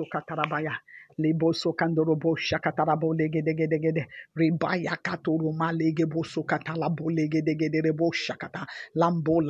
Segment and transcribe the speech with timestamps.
[0.00, 0.76] sukatarabaya.
[1.18, 1.52] Lebo
[2.36, 3.14] shakatarabo.
[4.36, 4.96] Ribaya
[8.14, 8.66] shakata.
[8.96, 9.42] Lambo.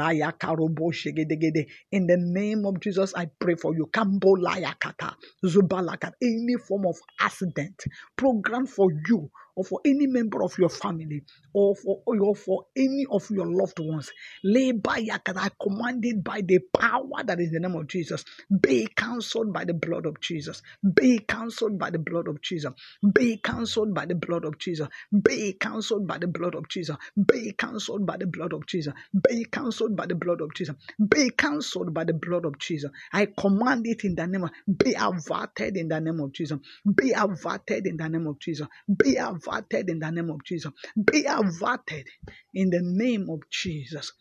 [1.92, 3.86] In the name of Jesus, I pray for you.
[3.92, 5.16] Kambo laya kata.
[5.44, 6.12] Zubalaka.
[6.22, 7.84] Any form of accident
[8.16, 9.30] program for you
[9.60, 11.22] or for any member of your family
[11.52, 14.10] or for or for any of your loved ones.
[14.44, 15.38] Lay by yakata.
[15.38, 18.24] I command it by the power that is the name of Jesus.
[18.62, 20.62] Be cancelled by the blood of Jesus.
[20.94, 22.72] Be cancelled by the blood of Jesus.
[23.14, 24.88] Be cancelled by the blood of Jesus.
[25.24, 26.96] Be cancelled by the blood of Jesus.
[27.28, 28.94] Be cancelled by the blood of Jesus.
[29.22, 30.76] Be cancelled by the blood of Jesus.
[31.10, 32.90] Be cancelled by the blood of Jesus.
[33.12, 36.58] I command it in the name of be averted in the name of Jesus.
[36.96, 38.66] Be averted in the name of Jesus.
[38.96, 39.49] Be averted
[39.90, 40.72] in the name of Jesus.
[41.12, 42.06] Be averted
[42.54, 44.12] in the name of Jesus.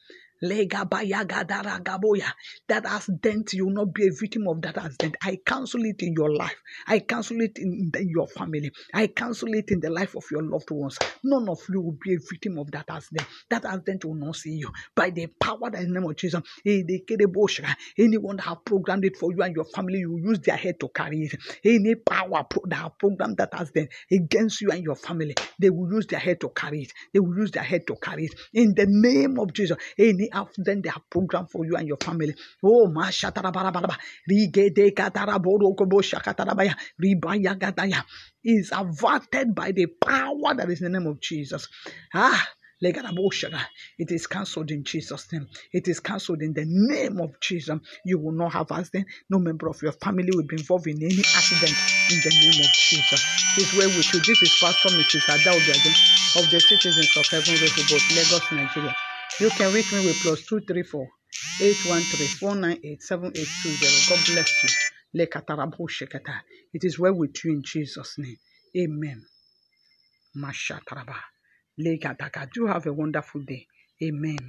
[0.43, 2.31] Legabayagadaragaboya.
[2.69, 5.17] That accident, you will not be a victim of that accident.
[5.23, 6.55] I cancel it in your life.
[6.87, 8.71] I cancel it in, the- your family.
[8.93, 10.97] I cancel it in the life of your loved ones.
[11.23, 13.27] None of you will be a victim of that accident.
[13.49, 14.69] That accident will not see you.
[14.95, 16.41] By the power that is in the name of Jesus.
[17.97, 20.89] Anyone that have programmed it for you and your family, you use their head to
[20.89, 21.35] carry it.
[21.65, 26.07] Any power that have programmed that accident against you and your family, they will use
[26.07, 26.93] their head to carry it.
[27.13, 28.35] They will use their head to carry it.
[28.53, 32.35] In the name of Jesus, any accident they have program for you and your family.
[32.63, 33.97] Oh, mashatarabarabara,
[34.29, 38.03] rigedekataraborokoboshakatarabaya, ribayagadaya,
[38.43, 41.67] is averted by the power that is in the name of Jesus.
[42.13, 42.47] Ah.
[42.81, 45.47] It is cancelled in Jesus' name.
[45.73, 47.77] It is cancelled in the name of Jesus.
[48.05, 49.07] You will not have accident.
[49.29, 51.75] No member of your family will be involved in any accident
[52.09, 53.21] in the name of Jesus.
[53.57, 54.19] This way with you.
[54.21, 55.25] This is Pastor Mrs.
[55.27, 58.95] Adaobiaden of the Citizens of Heaven Rehoboth, Lagos, Nigeria.
[59.37, 61.07] You can reach me with plus 234
[61.61, 64.09] 813 498 7820.
[64.09, 64.69] God bless you.
[66.73, 68.37] It is well with you in Jesus' name.
[68.77, 69.25] Amen.
[70.37, 71.17] Mashataraba.
[71.79, 72.49] Legataka.
[72.53, 73.67] Do have a wonderful day.
[74.03, 74.39] Amen.